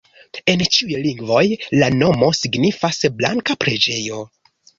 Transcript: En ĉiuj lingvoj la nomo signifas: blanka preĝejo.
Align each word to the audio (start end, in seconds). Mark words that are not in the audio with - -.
En 0.51 0.61
ĉiuj 0.77 0.95
lingvoj 1.07 1.43
la 1.83 1.89
nomo 1.99 2.31
signifas: 2.39 3.01
blanka 3.21 3.59
preĝejo. 3.67 4.25